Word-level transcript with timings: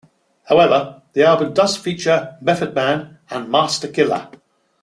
However, 0.45 1.03
the 1.13 1.21
album 1.21 1.53
does 1.53 1.77
feature 1.77 2.35
Method 2.41 2.73
Man 2.73 3.19
and 3.29 3.49
Masta 3.51 3.87
Killa. 3.87 4.31